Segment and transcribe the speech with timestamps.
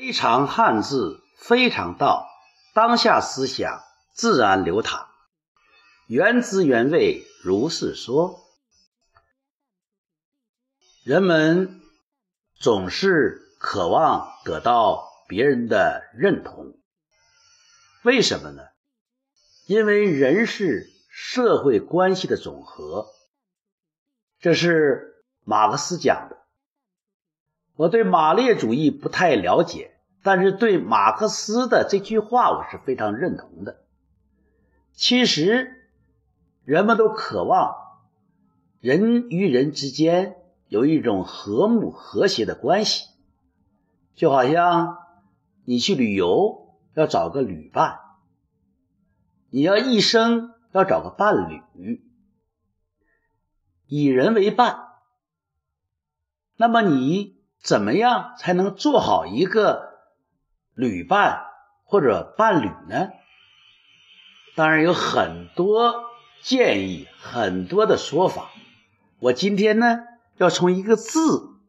[0.00, 2.26] 非常汉字，非常道，
[2.72, 3.84] 当下思想
[4.14, 5.06] 自然流淌，
[6.06, 8.40] 原汁原味如是说。
[11.04, 11.82] 人们
[12.58, 16.78] 总是渴望得到别人的认同，
[18.02, 18.62] 为什么呢？
[19.66, 23.06] 因为人是社会关系的总和，
[24.38, 26.39] 这是马克思讲的。
[27.80, 29.92] 我对马列主义不太了解，
[30.22, 33.80] 但是对马克思的这句话我是非常认同的。
[34.92, 35.88] 其实，
[36.62, 37.74] 人们都渴望
[38.80, 40.36] 人与人之间
[40.68, 43.08] 有一种和睦和谐的关系，
[44.14, 44.98] 就好像
[45.64, 47.98] 你去旅游要找个旅伴，
[49.48, 52.02] 你要一生要找个伴侣，
[53.86, 54.80] 以人为伴，
[56.58, 57.39] 那么你。
[57.62, 60.00] 怎么样才能做好一个
[60.74, 61.46] 旅伴
[61.84, 63.10] 或者伴侣呢？
[64.56, 66.04] 当然有很多
[66.42, 68.50] 建议，很多的说法。
[69.18, 69.98] 我今天呢，
[70.36, 71.60] 要从一个字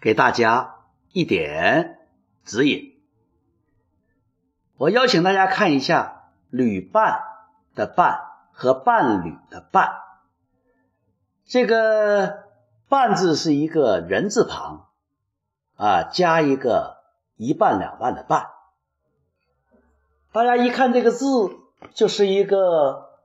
[0.00, 0.76] 给大家
[1.12, 1.98] 一点
[2.44, 2.94] 指引。
[4.76, 7.20] 我邀请大家看一下“旅伴”
[7.74, 8.20] 的“伴”
[8.52, 9.92] 和“伴侣”的“伴”。
[11.46, 12.44] 这个
[12.94, 14.86] “半”字是一个人字旁。
[15.76, 17.02] 啊，加一个
[17.34, 18.46] 一半两半的半，
[20.30, 21.26] 大家一看这个字，
[21.94, 23.18] 就是一个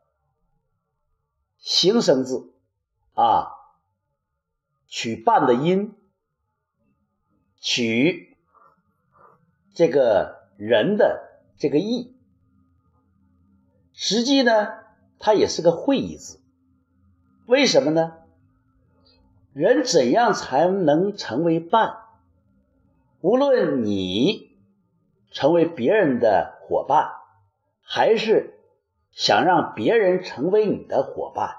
[1.59, 2.51] 形声字
[3.13, 3.51] 啊，
[4.87, 5.95] 取半的音，
[7.59, 8.35] 取
[9.75, 12.17] 这个人的这个意，
[13.93, 14.69] 实际呢，
[15.19, 16.41] 它也是个会意字。
[17.45, 18.17] 为什么呢？
[19.53, 21.97] 人怎样才能成为伴？
[23.21, 24.57] 无论你
[25.31, 27.11] 成为别人的伙伴，
[27.81, 28.59] 还是
[29.11, 31.57] 想让别人成为你的伙伴，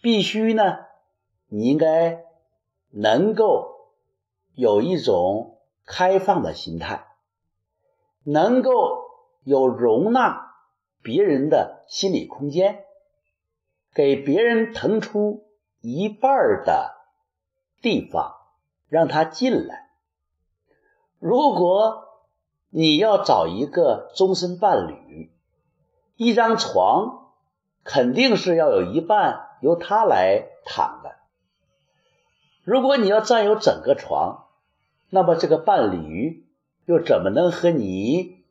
[0.00, 0.78] 必须呢，
[1.48, 2.24] 你应该
[2.90, 3.90] 能够
[4.54, 7.06] 有一种开放的心态，
[8.22, 9.02] 能够
[9.42, 10.54] 有容纳
[11.02, 12.84] 别人的心理空间，
[13.94, 15.44] 给别人腾出
[15.82, 16.94] 一半的
[17.82, 18.36] 地方，
[18.88, 19.90] 让他进来。
[21.18, 22.04] 如果
[22.70, 25.30] 你要找一个终身伴侣，
[26.16, 27.32] 一张床
[27.84, 31.16] 肯定是要有一半由他来躺的。
[32.62, 34.46] 如果你要占有整个床，
[35.10, 36.46] 那么这个伴侣
[36.84, 38.44] 又怎么能和你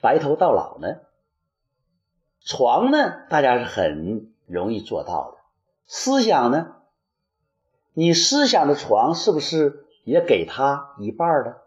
[0.00, 1.00] 白头到老呢？
[2.40, 5.37] 床呢，大家是很容易做到的。
[5.88, 6.76] 思想呢，
[7.94, 9.86] 你思想的床是不是？
[10.04, 11.66] 也给他一半了，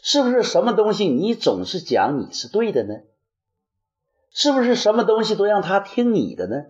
[0.00, 2.94] 是不是什么东西你总是讲你是对的呢？
[4.30, 6.66] 是不是什么东西都让他听你的呢？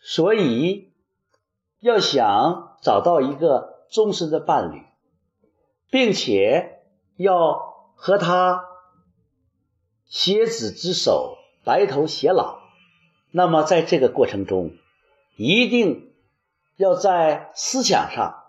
[0.00, 0.92] 所以
[1.78, 4.82] 要想找到一个终身的伴侣，
[5.90, 6.82] 并且
[7.14, 8.64] 要和他
[10.06, 12.59] 携子之手，白头偕老，
[13.30, 14.72] 那么在这个过程中，
[15.36, 16.08] 一定。
[16.76, 18.42] 要在思想上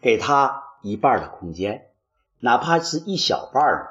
[0.00, 1.90] 给他一半的空间，
[2.40, 3.90] 哪怕是一小半。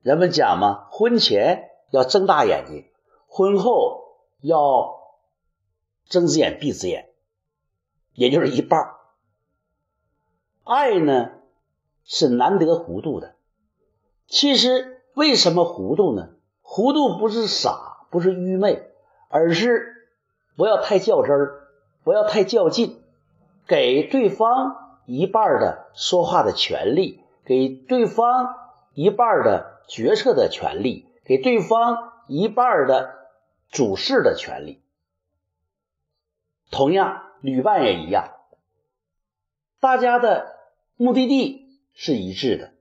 [0.00, 2.86] 人们讲嘛，婚前要睁大眼睛，
[3.26, 4.94] 婚后要
[6.06, 7.10] 睁只眼闭只眼，
[8.14, 8.94] 也就是一半。
[10.62, 11.32] 爱呢
[12.02, 13.36] 是难得糊涂的。
[14.26, 16.30] 其实为什么糊涂呢？
[16.62, 18.88] 糊涂不是傻，不是愚昧，
[19.34, 20.06] 而是
[20.54, 21.68] 不要太较真儿。
[22.04, 23.02] 不要太较劲，
[23.66, 28.54] 给对方一半的说话的权利，给对方
[28.92, 33.26] 一半的决策的权利，给对方一半的
[33.70, 34.82] 主事的权利。
[36.70, 38.34] 同样，旅伴也一样，
[39.80, 40.54] 大家的
[40.96, 42.72] 目的地是一致的，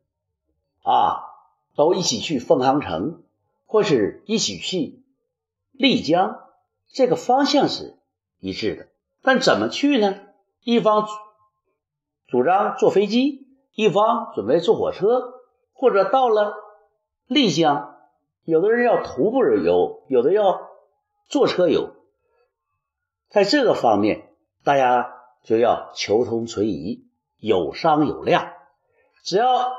[0.83, 1.23] 啊，
[1.75, 3.23] 都一起去凤凰城，
[3.65, 5.01] 或是一起去
[5.71, 6.42] 丽江，
[6.93, 7.97] 这个方向是
[8.39, 8.87] 一致的。
[9.21, 10.19] 但怎么去呢？
[10.61, 11.07] 一方
[12.27, 15.41] 主张坐飞机，一方准备坐火车，
[15.73, 16.53] 或者到了
[17.27, 17.97] 丽江，
[18.43, 20.69] 有的人要徒步游，有的要
[21.27, 21.95] 坐车游。
[23.29, 24.29] 在这个方面，
[24.63, 25.13] 大家
[25.43, 27.07] 就要求同存异，
[27.39, 28.53] 有商有量。
[29.23, 29.71] 只要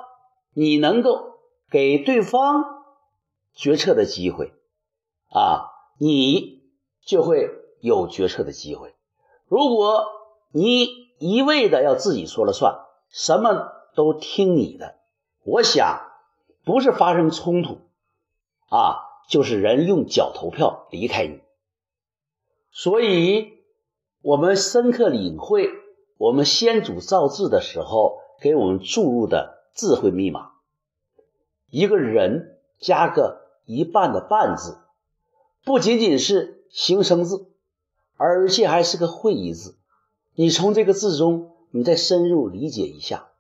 [0.55, 1.39] 你能够
[1.71, 2.65] 给对方
[3.55, 4.55] 决策的机会，
[5.31, 6.64] 啊，你
[7.05, 8.95] 就会有决策的机会。
[9.49, 10.06] 如果
[10.51, 14.97] 你一味的要自己说了算，什么都听你的，
[15.45, 16.01] 我想
[16.65, 17.79] 不是发生冲突
[18.69, 21.41] 啊，就是人用脚投票离开你。
[22.71, 23.53] 所以，
[24.21, 25.71] 我们深刻领会
[26.17, 30.51] 我们先祖造字的时候给我们注入的智慧密码：
[31.71, 34.79] 一个人加个一半的半字，
[35.65, 37.51] 不仅仅是形声字，
[38.17, 39.77] 而且还是个会意字。
[40.35, 43.31] 你从这个字中，你再深入理解一下，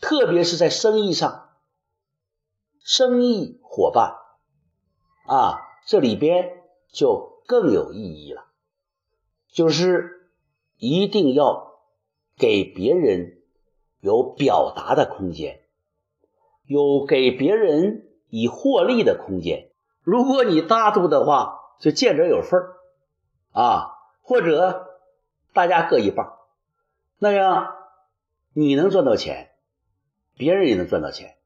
[0.00, 1.50] 特别是在生意上，
[2.82, 4.16] 生意伙伴
[5.26, 7.36] 啊，这里边就。
[7.48, 8.44] 更有意义了，
[9.50, 10.28] 就是
[10.76, 11.80] 一定要
[12.36, 13.40] 给别人
[14.00, 15.62] 有表达的空间，
[16.66, 19.67] 有给别人以获利的空间。
[20.08, 22.62] 如果你大度的话，就见者有份
[23.52, 23.90] 啊，
[24.22, 24.88] 或者
[25.52, 26.32] 大家各一半，
[27.18, 27.74] 那样
[28.54, 29.50] 你能赚到钱，
[30.38, 31.36] 别人也能赚到钱。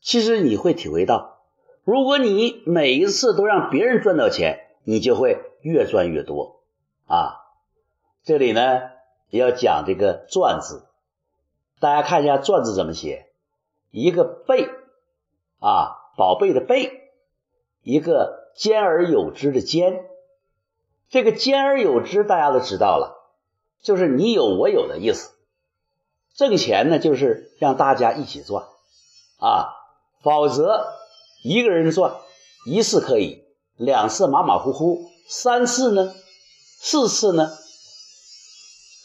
[0.00, 1.40] 其实你会体会到，
[1.82, 4.62] 如果你每一次都让别人赚到钱。
[4.88, 6.60] 你就会越赚越多
[7.08, 7.40] 啊！
[8.22, 8.82] 这里呢
[9.30, 10.86] 要讲这个“赚”字，
[11.80, 13.26] 大家看一下“赚”字怎么写？
[13.90, 14.68] 一个“贝”
[15.58, 17.05] 啊，宝贝的“贝”，
[17.86, 20.04] 一个“兼而有之”的“兼”。
[21.08, 23.30] 这个“兼而有之”大家都知道了，
[23.80, 25.30] 就是你有我有的意思。
[26.34, 28.64] 挣钱呢，就是让大家一起赚
[29.38, 29.70] 啊，
[30.20, 30.84] 否则
[31.44, 32.16] 一个人赚
[32.66, 33.44] 一次可以。
[33.76, 36.12] 两次马马虎虎，三次呢，
[36.80, 37.52] 四次呢，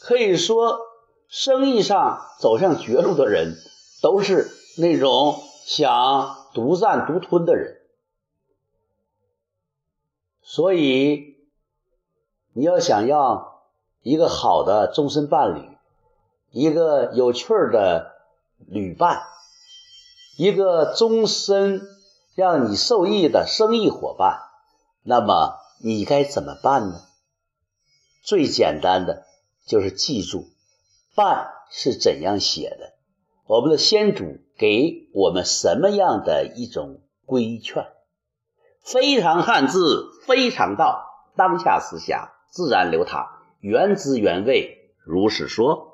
[0.00, 0.80] 可以说
[1.28, 3.54] 生意上走向绝路的人，
[4.02, 7.78] 都是那种想独占独吞的人。
[10.42, 11.36] 所以，
[12.52, 13.62] 你要想要
[14.02, 15.78] 一个好的终身伴侣，
[16.50, 18.12] 一个有趣儿的
[18.58, 19.22] 旅伴，
[20.36, 21.82] 一个终身
[22.34, 24.40] 让你受益的生意伙伴。
[25.02, 27.02] 那么你该怎么办呢？
[28.22, 29.24] 最简单的
[29.66, 30.48] 就是记住
[31.16, 32.92] “办”是怎样写的。
[33.46, 37.86] 我们的先祖给我们什么样的一种规劝？
[38.82, 41.06] 非常汉字，非常道，
[41.36, 43.26] 当下思想自然流淌，
[43.60, 45.91] 原汁原味，如是说。